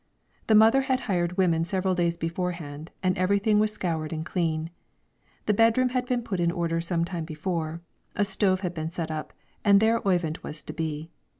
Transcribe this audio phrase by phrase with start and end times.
[0.47, 4.71] The mother had hired women several days beforehand, and everything was scoured and clean.
[5.45, 7.81] The bedroom had been put in order some time before,
[8.15, 9.31] a stove had been set up,
[9.63, 11.11] and there Oyvind was to be.